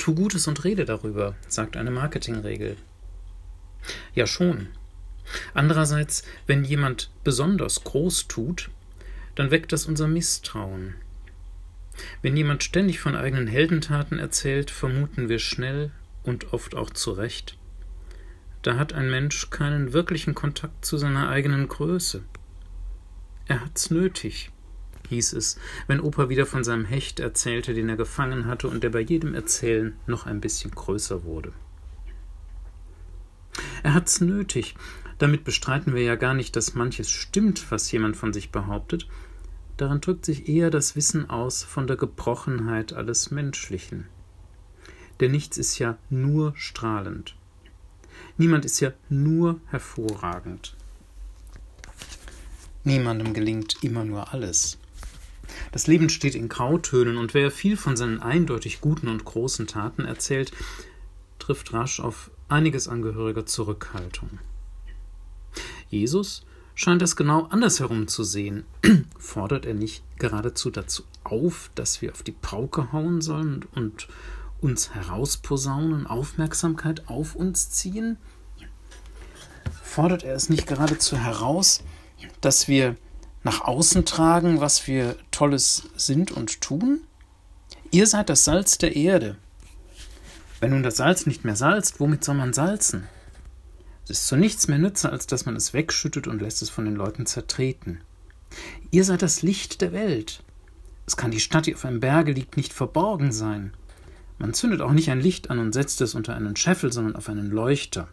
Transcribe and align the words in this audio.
Tu 0.00 0.14
Gutes 0.14 0.48
und 0.48 0.64
rede 0.64 0.86
darüber, 0.86 1.36
sagt 1.46 1.76
eine 1.76 1.90
Marketingregel. 1.90 2.78
Ja 4.14 4.26
schon. 4.26 4.68
Andererseits, 5.52 6.22
wenn 6.46 6.64
jemand 6.64 7.10
besonders 7.22 7.84
groß 7.84 8.26
tut, 8.26 8.70
dann 9.34 9.50
weckt 9.50 9.72
das 9.72 9.84
unser 9.84 10.08
Misstrauen. 10.08 10.94
Wenn 12.22 12.34
jemand 12.34 12.64
ständig 12.64 12.98
von 12.98 13.14
eigenen 13.14 13.46
Heldentaten 13.46 14.18
erzählt, 14.18 14.70
vermuten 14.70 15.28
wir 15.28 15.38
schnell 15.38 15.90
und 16.22 16.54
oft 16.54 16.74
auch 16.74 16.88
zu 16.88 17.12
Recht, 17.12 17.58
da 18.62 18.78
hat 18.78 18.94
ein 18.94 19.10
Mensch 19.10 19.50
keinen 19.50 19.92
wirklichen 19.92 20.34
Kontakt 20.34 20.82
zu 20.82 20.96
seiner 20.96 21.28
eigenen 21.28 21.68
Größe. 21.68 22.22
Er 23.48 23.62
hat's 23.62 23.90
nötig, 23.90 24.50
hieß 25.10 25.34
es, 25.34 25.58
wenn 25.86 26.00
Opa 26.00 26.28
wieder 26.28 26.46
von 26.46 26.64
seinem 26.64 26.86
Hecht 26.86 27.20
erzählte, 27.20 27.74
den 27.74 27.88
er 27.88 27.96
gefangen 27.96 28.46
hatte 28.46 28.68
und 28.68 28.82
der 28.82 28.90
bei 28.90 29.00
jedem 29.00 29.34
Erzählen 29.34 29.94
noch 30.06 30.24
ein 30.24 30.40
bisschen 30.40 30.70
größer 30.70 31.24
wurde. 31.24 31.52
Er 33.82 33.94
hat's 33.94 34.20
nötig. 34.20 34.74
Damit 35.18 35.44
bestreiten 35.44 35.94
wir 35.94 36.02
ja 36.02 36.14
gar 36.14 36.32
nicht, 36.32 36.56
dass 36.56 36.74
manches 36.74 37.10
stimmt, 37.10 37.70
was 37.70 37.92
jemand 37.92 38.16
von 38.16 38.32
sich 38.32 38.50
behauptet. 38.50 39.06
Daran 39.76 40.00
drückt 40.00 40.24
sich 40.24 40.48
eher 40.48 40.70
das 40.70 40.96
Wissen 40.96 41.28
aus 41.28 41.62
von 41.62 41.86
der 41.86 41.96
Gebrochenheit 41.96 42.92
alles 42.92 43.30
Menschlichen. 43.30 44.06
Denn 45.20 45.32
nichts 45.32 45.58
ist 45.58 45.78
ja 45.78 45.98
nur 46.08 46.54
strahlend. 46.56 47.34
Niemand 48.38 48.64
ist 48.64 48.80
ja 48.80 48.92
nur 49.10 49.60
hervorragend. 49.66 50.74
Niemandem 52.84 53.34
gelingt 53.34 53.82
immer 53.82 54.04
nur 54.04 54.32
alles. 54.32 54.78
Das 55.72 55.86
Leben 55.86 56.08
steht 56.08 56.34
in 56.34 56.48
Grautönen, 56.48 57.16
und 57.16 57.34
wer 57.34 57.50
viel 57.50 57.76
von 57.76 57.96
seinen 57.96 58.20
eindeutig 58.20 58.80
guten 58.80 59.08
und 59.08 59.24
großen 59.24 59.66
Taten 59.66 60.04
erzählt, 60.04 60.52
trifft 61.38 61.72
rasch 61.72 62.00
auf 62.00 62.30
einiges 62.48 62.88
angehöriger 62.88 63.46
Zurückhaltung. 63.46 64.38
Jesus 65.88 66.44
scheint 66.74 67.02
das 67.02 67.16
genau 67.16 67.46
andersherum 67.46 68.08
zu 68.08 68.24
sehen. 68.24 68.64
Fordert 69.18 69.66
er 69.66 69.74
nicht 69.74 70.02
geradezu 70.18 70.70
dazu 70.70 71.02
auf, 71.24 71.70
dass 71.74 72.02
wir 72.02 72.12
auf 72.12 72.22
die 72.22 72.32
Pauke 72.32 72.92
hauen 72.92 73.20
sollen 73.20 73.64
und 73.74 74.08
uns 74.60 74.94
herausposaunen, 74.94 76.06
Aufmerksamkeit 76.06 77.08
auf 77.08 77.34
uns 77.34 77.70
ziehen? 77.70 78.18
Fordert 79.82 80.22
er 80.22 80.34
es 80.34 80.48
nicht 80.48 80.66
geradezu 80.66 81.16
heraus, 81.16 81.82
dass 82.40 82.68
wir 82.68 82.96
nach 83.42 83.62
außen 83.62 84.04
tragen, 84.04 84.60
was 84.60 84.86
wir 84.86 85.16
Tolles 85.30 85.84
sind 85.96 86.30
und 86.30 86.60
tun? 86.60 87.00
Ihr 87.90 88.06
seid 88.06 88.28
das 88.28 88.44
Salz 88.44 88.78
der 88.78 88.94
Erde. 88.96 89.36
Wenn 90.60 90.70
nun 90.70 90.82
das 90.82 90.96
Salz 90.96 91.26
nicht 91.26 91.44
mehr 91.44 91.56
salzt, 91.56 92.00
womit 92.00 92.22
soll 92.22 92.34
man 92.34 92.52
salzen? 92.52 93.08
Es 94.04 94.10
ist 94.10 94.26
zu 94.26 94.36
nichts 94.36 94.68
mehr 94.68 94.78
nütze, 94.78 95.10
als 95.10 95.26
dass 95.26 95.46
man 95.46 95.56
es 95.56 95.72
wegschüttet 95.72 96.26
und 96.26 96.42
lässt 96.42 96.62
es 96.62 96.70
von 96.70 96.84
den 96.84 96.96
Leuten 96.96 97.26
zertreten. 97.26 98.00
Ihr 98.90 99.04
seid 99.04 99.22
das 99.22 99.42
Licht 99.42 99.80
der 99.80 99.92
Welt. 99.92 100.42
Es 101.06 101.16
kann 101.16 101.30
die 101.30 101.40
Stadt, 101.40 101.66
die 101.66 101.74
auf 101.74 101.84
einem 101.84 102.00
Berge 102.00 102.32
liegt, 102.32 102.56
nicht 102.56 102.72
verborgen 102.72 103.32
sein. 103.32 103.72
Man 104.38 104.54
zündet 104.54 104.80
auch 104.80 104.92
nicht 104.92 105.10
ein 105.10 105.20
Licht 105.20 105.50
an 105.50 105.58
und 105.58 105.72
setzt 105.72 106.00
es 106.00 106.14
unter 106.14 106.34
einen 106.34 106.56
Scheffel, 106.56 106.92
sondern 106.92 107.16
auf 107.16 107.28
einen 107.28 107.50
Leuchter. 107.50 108.08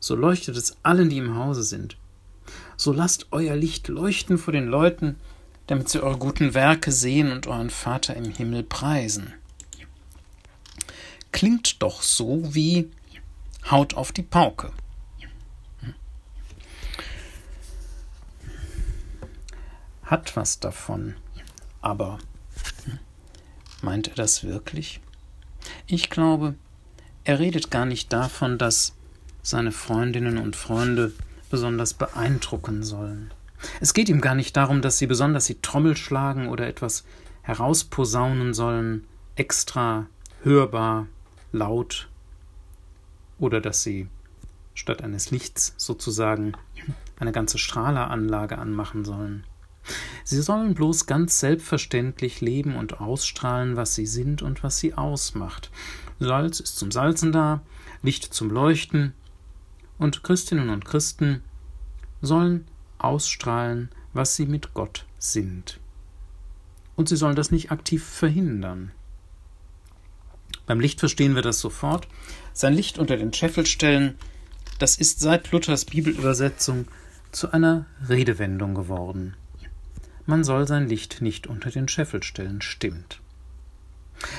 So 0.00 0.14
leuchtet 0.14 0.56
es 0.56 0.76
allen, 0.82 1.10
die 1.10 1.18
im 1.18 1.36
Hause 1.36 1.62
sind. 1.62 1.96
So 2.78 2.92
lasst 2.92 3.26
euer 3.32 3.56
Licht 3.56 3.88
leuchten 3.88 4.38
vor 4.38 4.52
den 4.52 4.68
Leuten, 4.68 5.16
damit 5.66 5.88
sie 5.88 6.00
eure 6.00 6.16
guten 6.16 6.54
Werke 6.54 6.92
sehen 6.92 7.32
und 7.32 7.48
euren 7.48 7.70
Vater 7.70 8.14
im 8.14 8.30
Himmel 8.32 8.62
preisen. 8.62 9.34
Klingt 11.32 11.82
doch 11.82 12.02
so 12.02 12.54
wie 12.54 12.88
Haut 13.68 13.94
auf 13.94 14.12
die 14.12 14.22
Pauke. 14.22 14.70
Hat 20.04 20.36
was 20.36 20.60
davon, 20.60 21.16
aber 21.82 22.18
meint 23.82 24.06
er 24.06 24.14
das 24.14 24.44
wirklich? 24.44 25.00
Ich 25.88 26.10
glaube, 26.10 26.54
er 27.24 27.40
redet 27.40 27.72
gar 27.72 27.86
nicht 27.86 28.12
davon, 28.12 28.56
dass 28.56 28.94
seine 29.42 29.72
Freundinnen 29.72 30.38
und 30.38 30.54
Freunde 30.54 31.12
besonders 31.48 31.94
beeindrucken 31.94 32.82
sollen. 32.82 33.32
Es 33.80 33.94
geht 33.94 34.08
ihm 34.08 34.20
gar 34.20 34.34
nicht 34.34 34.56
darum, 34.56 34.82
dass 34.82 34.98
sie 34.98 35.06
besonders 35.06 35.46
die 35.46 35.60
Trommel 35.60 35.96
schlagen 35.96 36.48
oder 36.48 36.66
etwas 36.66 37.04
herausposaunen 37.42 38.54
sollen, 38.54 39.06
extra 39.36 40.06
hörbar, 40.42 41.06
laut, 41.52 42.08
oder 43.38 43.60
dass 43.60 43.82
sie 43.82 44.08
statt 44.74 45.02
eines 45.02 45.30
Lichts 45.30 45.74
sozusagen 45.76 46.52
eine 47.18 47.32
ganze 47.32 47.58
Strahleranlage 47.58 48.58
anmachen 48.58 49.04
sollen. 49.04 49.44
Sie 50.24 50.40
sollen 50.42 50.74
bloß 50.74 51.06
ganz 51.06 51.40
selbstverständlich 51.40 52.40
leben 52.40 52.76
und 52.76 53.00
ausstrahlen, 53.00 53.76
was 53.76 53.94
sie 53.94 54.06
sind 54.06 54.42
und 54.42 54.62
was 54.62 54.78
sie 54.78 54.94
ausmacht. 54.94 55.70
Salz 56.20 56.60
ist 56.60 56.76
zum 56.76 56.90
Salzen 56.90 57.32
da, 57.32 57.62
Licht 58.02 58.34
zum 58.34 58.50
Leuchten, 58.50 59.14
und 59.98 60.22
Christinnen 60.22 60.70
und 60.70 60.84
Christen 60.84 61.42
sollen 62.20 62.66
ausstrahlen, 62.98 63.90
was 64.12 64.36
sie 64.36 64.46
mit 64.46 64.74
Gott 64.74 65.06
sind. 65.18 65.78
Und 66.96 67.08
sie 67.08 67.16
sollen 67.16 67.36
das 67.36 67.50
nicht 67.50 67.70
aktiv 67.70 68.04
verhindern. 68.04 68.90
Beim 70.66 70.80
Licht 70.80 71.00
verstehen 71.00 71.34
wir 71.34 71.42
das 71.42 71.60
sofort. 71.60 72.08
Sein 72.52 72.74
Licht 72.74 72.98
unter 72.98 73.16
den 73.16 73.32
Scheffel 73.32 73.66
stellen, 73.66 74.16
das 74.78 74.96
ist 74.96 75.20
seit 75.20 75.50
Luthers 75.50 75.84
Bibelübersetzung 75.84 76.86
zu 77.32 77.52
einer 77.52 77.86
Redewendung 78.08 78.74
geworden. 78.74 79.34
Man 80.26 80.44
soll 80.44 80.66
sein 80.68 80.88
Licht 80.88 81.22
nicht 81.22 81.46
unter 81.46 81.70
den 81.70 81.88
Scheffel 81.88 82.22
stellen, 82.22 82.60
stimmt. 82.60 83.20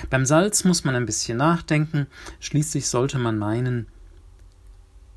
Beim 0.10 0.26
Salz 0.26 0.64
muss 0.64 0.84
man 0.84 0.96
ein 0.96 1.06
bisschen 1.06 1.38
nachdenken, 1.38 2.08
schließlich 2.40 2.88
sollte 2.88 3.18
man 3.18 3.38
meinen, 3.38 3.88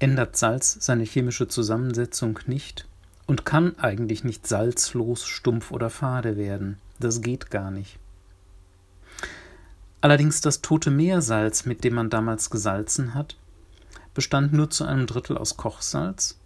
ändert 0.03 0.37
Salz 0.37 0.79
seine 0.81 1.05
chemische 1.05 1.47
Zusammensetzung 1.47 2.41
nicht 2.47 2.89
und 3.27 3.47
kann 3.47 3.79
eigentlich 3.79 4.25
nicht 4.25 4.47
salzlos, 4.47 5.25
stumpf 5.25 5.71
oder 5.71 5.91
fade 5.91 6.37
werden. 6.37 6.79
Das 6.99 7.21
geht 7.21 7.51
gar 7.51 7.71
nicht. 7.71 7.99
Allerdings 10.01 10.41
das 10.41 10.61
tote 10.61 10.91
Meersalz, 10.91 11.65
mit 11.65 11.85
dem 11.85 11.95
man 11.95 12.11
damals 12.11 12.51
gesalzen 12.51 13.15
hat, 13.15 13.37
bestand 14.15 14.53
nur 14.53 14.69
zu 14.71 14.85
einem 14.85 15.07
Drittel 15.07 15.39
aus 15.39 15.57
Kochsalz 15.57 16.37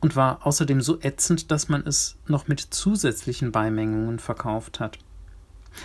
und 0.00 0.14
war 0.14 0.46
außerdem 0.46 0.80
so 0.80 1.00
ätzend, 1.00 1.50
dass 1.50 1.68
man 1.68 1.84
es 1.84 2.16
noch 2.28 2.46
mit 2.46 2.60
zusätzlichen 2.60 3.50
Beimengungen 3.50 4.20
verkauft 4.20 4.78
hat. 4.78 4.98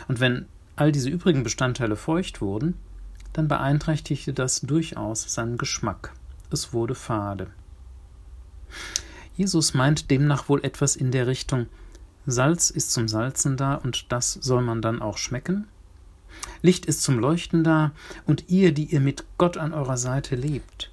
Und 0.07 0.19
wenn 0.19 0.45
all 0.75 0.91
diese 0.91 1.09
übrigen 1.09 1.41
Bestandteile 1.41 1.95
feucht 1.95 2.41
wurden, 2.41 2.75
dann 3.33 3.47
beeinträchtigte 3.47 4.33
das 4.33 4.61
durchaus 4.61 5.33
seinen 5.33 5.57
Geschmack 5.57 6.13
es 6.51 6.73
wurde 6.73 6.95
fade. 6.95 7.47
Jesus 9.35 9.73
meint 9.73 10.11
demnach 10.11 10.49
wohl 10.49 10.63
etwas 10.63 10.95
in 10.95 11.11
der 11.11 11.27
Richtung 11.27 11.67
Salz 12.25 12.69
ist 12.69 12.91
zum 12.91 13.07
Salzen 13.07 13.57
da 13.57 13.75
und 13.75 14.11
das 14.11 14.33
soll 14.33 14.61
man 14.61 14.81
dann 14.81 15.01
auch 15.01 15.17
schmecken? 15.17 15.67
Licht 16.61 16.85
ist 16.85 17.01
zum 17.01 17.19
Leuchten 17.19 17.63
da 17.63 17.91
und 18.25 18.45
ihr, 18.49 18.71
die 18.71 18.85
ihr 18.85 18.99
mit 18.99 19.25
Gott 19.37 19.57
an 19.57 19.73
eurer 19.73 19.97
Seite 19.97 20.35
lebt, 20.35 20.91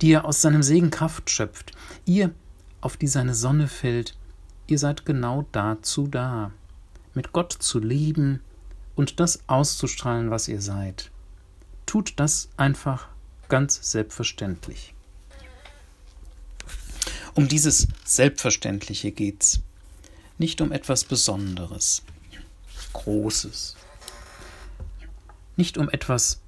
die 0.00 0.08
ihr 0.08 0.24
aus 0.24 0.40
seinem 0.40 0.62
Segen 0.62 0.90
Kraft 0.90 1.30
schöpft, 1.30 1.72
ihr, 2.06 2.32
auf 2.80 2.96
die 2.96 3.06
seine 3.06 3.34
Sonne 3.34 3.68
fällt, 3.68 4.16
ihr 4.66 4.78
seid 4.78 5.04
genau 5.04 5.46
dazu 5.52 6.06
da, 6.06 6.52
mit 7.14 7.32
Gott 7.32 7.52
zu 7.52 7.80
leben 7.80 8.40
und 8.94 9.20
das 9.20 9.40
auszustrahlen, 9.48 10.30
was 10.30 10.48
ihr 10.48 10.62
seid. 10.62 11.10
Tut 11.86 12.14
das 12.16 12.48
einfach 12.56 13.08
ganz 13.48 13.90
selbstverständlich. 13.90 14.94
Um 17.38 17.46
dieses 17.46 17.86
Selbstverständliche 18.04 19.12
geht's. 19.12 19.60
Nicht 20.38 20.60
um 20.60 20.72
etwas 20.72 21.04
Besonderes, 21.04 22.02
Großes. 22.94 23.76
Nicht 25.54 25.78
um 25.78 25.88
etwas, 25.88 26.40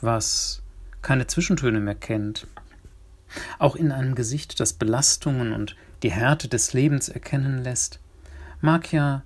was 0.00 0.60
keine 1.02 1.28
Zwischentöne 1.28 1.78
mehr 1.78 1.94
kennt. 1.94 2.48
Auch 3.60 3.76
in 3.76 3.92
einem 3.92 4.16
Gesicht, 4.16 4.58
das 4.58 4.72
Belastungen 4.72 5.52
und 5.52 5.76
die 6.02 6.10
Härte 6.10 6.48
des 6.48 6.72
Lebens 6.72 7.08
erkennen 7.08 7.62
lässt, 7.62 8.00
mag 8.60 8.92
ja 8.92 9.22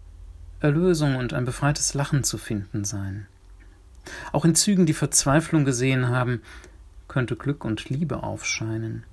Erlösung 0.60 1.16
und 1.16 1.32
ein 1.32 1.46
befreites 1.46 1.94
Lachen 1.94 2.22
zu 2.22 2.36
finden 2.36 2.84
sein. 2.84 3.26
Auch 4.30 4.44
in 4.44 4.54
Zügen, 4.54 4.84
die 4.84 4.92
Verzweiflung 4.92 5.64
gesehen 5.64 6.08
haben, 6.08 6.42
könnte 7.08 7.34
Glück 7.34 7.64
und 7.64 7.88
Liebe 7.88 8.22
aufscheinen. 8.22 9.04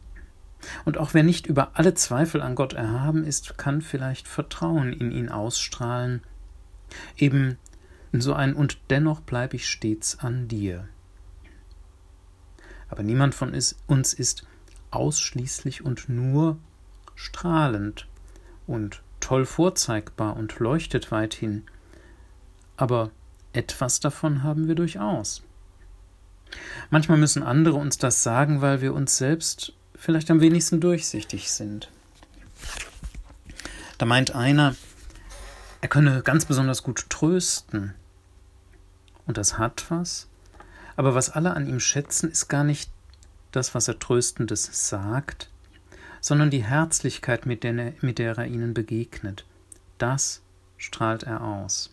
Und 0.86 0.98
auch 0.98 1.14
wer 1.14 1.24
nicht 1.24 1.48
über 1.48 1.72
alle 1.76 1.94
Zweifel 1.94 2.42
an 2.42 2.56
Gott 2.56 2.74
erhaben 2.74 3.24
ist, 3.24 3.58
kann 3.58 3.82
vielleicht 3.82 4.28
Vertrauen 4.28 4.94
in 4.94 5.12
ihn 5.12 5.30
ausstrahlen. 5.30 6.22
Eben 7.18 7.58
so 8.12 8.34
ein 8.34 8.54
Und 8.54 8.80
dennoch 8.90 9.22
bleib 9.22 9.54
ich 9.54 9.70
stets 9.70 10.20
an 10.20 10.48
dir. 10.48 10.88
Aber 12.90 13.04
niemand 13.04 13.36
von 13.36 13.54
uns 13.88 14.14
ist 14.14 14.48
ausschließlich 14.92 15.86
und 15.86 16.10
nur 16.10 16.58
strahlend 17.16 18.08
und 18.66 19.04
toll 19.20 19.46
vorzeigbar 19.46 20.36
und 20.36 20.60
leuchtet 20.60 21.12
weithin. 21.12 21.64
Aber 22.78 23.12
etwas 23.54 24.00
davon 24.00 24.44
haben 24.44 24.68
wir 24.68 24.76
durchaus. 24.76 25.44
Manchmal 26.90 27.18
müssen 27.18 27.44
andere 27.44 27.76
uns 27.76 27.98
das 27.98 28.24
sagen, 28.24 28.62
weil 28.62 28.82
wir 28.82 28.94
uns 28.94 29.18
selbst 29.18 29.74
vielleicht 30.00 30.32
am 30.32 30.42
wenigsten 30.42 30.80
durchsichtig 30.80 31.52
sind. 31.52 31.92
Da 33.98 34.06
meint 34.06 34.34
einer, 34.34 34.76
er 35.82 35.90
könne 35.90 36.24
ganz 36.24 36.46
besonders 36.46 36.84
gut 36.84 37.10
trösten. 37.10 37.94
Und 39.28 39.38
das 39.38 39.58
hat 39.60 39.86
was, 39.90 40.28
aber 40.96 41.14
was 41.14 41.30
alle 41.30 41.54
an 41.54 41.68
ihm 41.68 41.80
schätzen, 41.80 42.32
ist 42.32 42.48
gar 42.48 42.64
nicht 42.64 42.90
das, 43.52 43.76
was 43.76 43.88
er 43.88 44.00
Tröstendes 44.00 44.90
sagt, 44.90 45.50
sondern 46.22 46.50
die 46.50 46.64
Herzlichkeit, 46.64 47.46
mit 47.46 47.64
der, 47.64 47.76
er, 47.78 47.94
mit 48.02 48.20
der 48.20 48.38
er 48.38 48.48
ihnen 48.48 48.74
begegnet. 48.74 49.46
Das 49.98 50.42
strahlt 50.78 51.24
er 51.24 51.42
aus. 51.42 51.92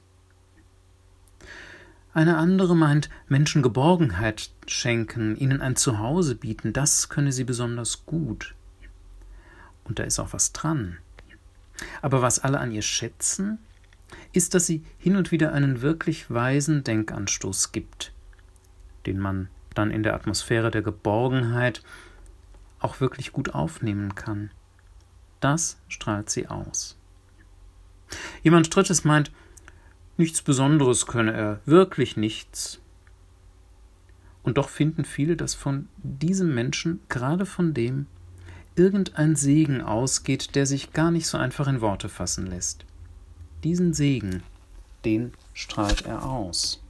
Eine 2.17 2.39
andere 2.39 2.75
meint, 2.75 3.11
Menschen 3.29 3.61
Geborgenheit 3.61 4.49
schenken, 4.67 5.37
ihnen 5.37 5.61
ein 5.61 5.77
Zuhause 5.77 6.35
bieten, 6.35 6.73
das 6.73 7.11
könne 7.11 7.31
sie 7.31 7.45
besonders 7.45 8.07
gut. 8.07 8.55
Und 9.85 9.99
da 9.99 10.03
ist 10.05 10.19
auch 10.19 10.33
was 10.33 10.55
dran. 10.55 10.97
Aber 12.01 12.23
was 12.23 12.39
alle 12.39 12.59
an 12.59 12.73
ihr 12.73 12.81
schätzen, 12.81 13.59
ist, 14.33 14.55
dass 14.55 14.65
sie 14.65 14.83
hin 14.97 15.17
und 15.17 15.31
wieder 15.31 15.53
einen 15.53 15.83
wirklich 15.83 16.31
weisen 16.31 16.85
Denkanstoß 16.85 17.73
gibt, 17.73 18.15
den 19.05 19.19
man 19.19 19.51
dann 19.75 19.91
in 19.91 20.03
der 20.03 20.15
Atmosphäre 20.15 20.71
der 20.71 20.81
Geborgenheit 20.81 21.83
auch 22.79 22.99
wirklich 22.99 23.31
gut 23.33 23.55
aufnehmen 23.55 24.15
kann. 24.15 24.51
Das 25.41 25.77
strahlt 25.89 26.31
sie 26.31 26.49
aus. 26.49 26.97
Jemand 28.43 28.75
Drittes 28.75 29.05
meint, 29.05 29.31
nichts 30.17 30.43
Besonderes 30.43 31.07
könne 31.07 31.33
er, 31.33 31.61
wirklich 31.67 32.17
nichts. 32.17 32.81
Und 34.43 34.59
doch 34.59 34.69
finden 34.69 35.05
viele, 35.05 35.37
dass 35.37 35.55
von 35.55 35.89
diesem 35.99 36.55
Menschen, 36.55 37.01
gerade 37.09 37.47
von 37.47 37.75
dem, 37.75 38.07
irgendein 38.77 39.35
Segen 39.37 39.81
ausgeht, 39.81 40.55
der 40.55 40.67
sich 40.67 40.93
gar 40.93 41.11
nicht 41.11 41.27
so 41.27 41.39
einfach 41.39 41.67
in 41.67 41.81
Worte 41.81 42.09
fassen 42.09 42.47
lässt. 42.47 42.85
Diesen 43.65 43.95
Segen, 43.95 44.43
den 45.05 45.33
strahlt 45.55 46.07
er 46.07 46.25
aus. 46.25 46.83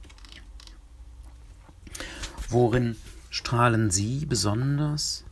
Worin 2.49 2.95
strahlen 3.29 3.89
Sie 3.89 4.25
besonders? 4.25 5.23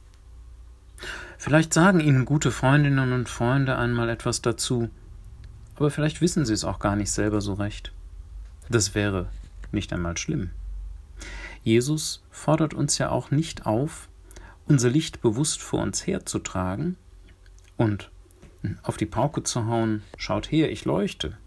Vielleicht 1.38 1.74
sagen 1.74 2.00
Ihnen 2.00 2.26
gute 2.26 2.52
Freundinnen 2.52 3.14
und 3.14 3.30
Freunde 3.30 3.78
einmal 3.78 4.10
etwas 4.10 4.42
dazu, 4.42 4.90
aber 5.76 5.92
vielleicht 5.92 6.22
wissen 6.22 6.46
Sie 6.46 6.54
es 6.54 6.64
auch 6.64 6.80
gar 6.80 6.96
nicht 6.96 7.12
selber 7.12 7.42
so 7.42 7.54
recht. 7.54 7.92
Das 8.70 8.96
wäre 8.96 9.30
nicht 9.72 9.94
einmal 9.94 10.18
schlimm. 10.18 10.52
Jesus 11.64 12.24
fordert 12.30 12.74
uns 12.74 12.98
ja 12.98 13.10
auch 13.10 13.32
nicht 13.32 13.66
auf, 13.66 14.08
unser 14.68 14.90
Licht 14.90 15.22
bewusst 15.22 15.62
vor 15.62 15.82
uns 15.82 16.06
herzutragen 16.08 16.98
und 17.78 18.10
auf 18.84 18.98
die 18.98 19.06
Pauke 19.06 19.44
zu 19.44 19.66
hauen, 19.68 20.02
schaut 20.18 20.52
her, 20.52 20.72
ich 20.72 20.86
leuchte, 20.86 21.38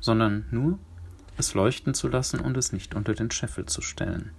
sondern 0.00 0.46
nur 0.50 0.78
es 1.36 1.54
leuchten 1.54 1.94
zu 1.94 2.08
lassen 2.08 2.40
und 2.40 2.56
es 2.56 2.72
nicht 2.72 2.94
unter 2.94 3.14
den 3.14 3.30
Scheffel 3.30 3.66
zu 3.66 3.82
stellen. 3.82 4.30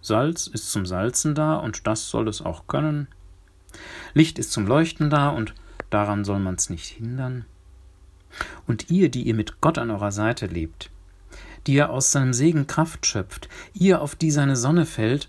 Salz 0.00 0.46
ist 0.46 0.70
zum 0.70 0.86
Salzen 0.86 1.34
da 1.34 1.56
und 1.56 1.86
das 1.86 2.08
soll 2.10 2.28
es 2.28 2.42
auch 2.42 2.66
können. 2.66 3.08
Licht 4.12 4.38
ist 4.38 4.52
zum 4.52 4.66
Leuchten 4.66 5.10
da 5.10 5.30
und 5.30 5.54
daran 5.90 6.24
soll 6.24 6.38
man's 6.38 6.70
nicht 6.70 6.86
hindern. 6.86 7.46
Und 8.66 8.90
ihr, 8.90 9.10
die 9.10 9.22
ihr 9.22 9.34
mit 9.34 9.60
Gott 9.60 9.78
an 9.78 9.90
eurer 9.90 10.12
Seite 10.12 10.46
lebt, 10.46 10.90
die 11.66 11.74
ihr 11.74 11.90
aus 11.90 12.12
seinem 12.12 12.32
Segen 12.32 12.66
Kraft 12.66 13.06
schöpft, 13.06 13.48
ihr, 13.72 14.00
auf 14.02 14.16
die 14.16 14.30
seine 14.30 14.56
Sonne 14.56 14.86
fällt, 14.86 15.28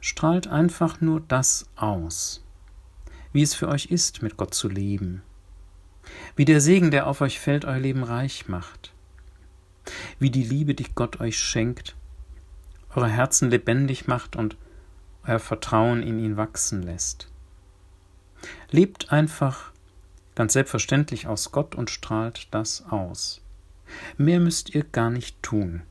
strahlt 0.00 0.46
einfach 0.46 1.00
nur 1.00 1.20
das 1.20 1.66
aus, 1.76 2.44
wie 3.32 3.42
es 3.42 3.54
für 3.54 3.68
euch 3.68 3.86
ist, 3.86 4.22
mit 4.22 4.36
Gott 4.36 4.54
zu 4.54 4.68
leben, 4.68 5.22
wie 6.36 6.44
der 6.44 6.60
Segen, 6.60 6.90
der 6.90 7.06
auf 7.06 7.20
euch 7.20 7.40
fällt, 7.40 7.64
euer 7.64 7.80
Leben 7.80 8.02
reich 8.02 8.48
macht, 8.48 8.92
wie 10.18 10.30
die 10.30 10.44
Liebe, 10.44 10.74
die 10.74 10.86
Gott 10.94 11.20
euch 11.20 11.38
schenkt, 11.38 11.96
eure 12.94 13.08
Herzen 13.08 13.50
lebendig 13.50 14.06
macht 14.06 14.36
und 14.36 14.56
euer 15.26 15.38
Vertrauen 15.38 16.02
in 16.02 16.18
ihn 16.18 16.36
wachsen 16.36 16.82
lässt. 16.82 17.28
Lebt 18.70 19.10
einfach 19.10 19.72
ganz 20.34 20.52
selbstverständlich 20.54 21.26
aus 21.26 21.52
Gott 21.52 21.74
und 21.74 21.90
strahlt 21.90 22.48
das 22.50 22.84
aus. 22.90 23.40
Mehr 24.16 24.40
müsst 24.40 24.74
ihr 24.74 24.84
gar 24.84 25.10
nicht 25.10 25.42
tun. 25.42 25.82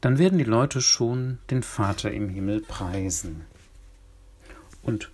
Dann 0.00 0.18
werden 0.18 0.38
die 0.38 0.44
Leute 0.44 0.80
schon 0.80 1.38
den 1.50 1.62
Vater 1.62 2.10
im 2.10 2.28
Himmel 2.28 2.60
preisen. 2.60 3.44
Und 4.82 5.10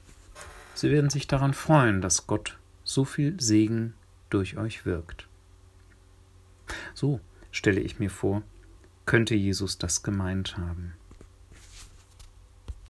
sie 0.75 0.90
werden 0.90 1.10
sich 1.10 1.26
daran 1.26 1.54
freuen, 1.54 2.00
dass 2.00 2.26
Gott 2.26 2.58
so 2.82 3.04
viel 3.04 3.40
Segen 3.40 3.94
durch 4.31 4.56
euch 4.56 4.84
wirkt. 4.84 5.28
So 6.94 7.20
stelle 7.50 7.81
ich 7.81 7.98
mir 7.98 8.10
vor, 8.10 8.42
könnte 9.06 9.34
Jesus 9.34 9.78
das 9.78 10.02
gemeint 10.02 10.56
haben. 10.56 10.94